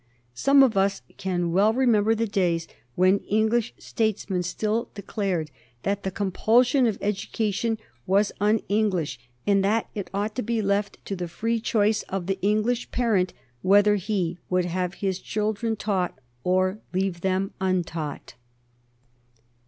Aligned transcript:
Some 0.33 0.63
of 0.63 0.75
us 0.75 1.03
can 1.17 1.51
well 1.51 1.73
remember 1.73 2.15
the 2.15 2.25
days 2.25 2.67
when 2.95 3.19
English 3.19 3.71
statesmen 3.77 4.41
still 4.41 4.89
declared 4.95 5.51
that 5.83 6.01
the 6.01 6.09
compulsion 6.09 6.87
of 6.87 6.97
education 7.01 7.77
was 8.07 8.31
un 8.41 8.61
English, 8.67 9.19
and 9.45 9.63
that 9.63 9.91
it 9.93 10.09
ought 10.11 10.33
to 10.37 10.41
be 10.41 10.59
left 10.59 10.97
to 11.05 11.15
the 11.15 11.27
free 11.27 11.59
choice 11.59 12.01
of 12.09 12.25
the 12.25 12.41
English 12.41 12.89
parent 12.89 13.31
whether 13.61 13.93
he 13.95 14.39
would 14.49 14.65
have 14.65 14.95
his 15.05 15.19
children 15.19 15.75
taught 15.75 16.17
or 16.43 16.79
leave 16.93 17.21
them 17.21 17.53
untaught. 17.61 18.33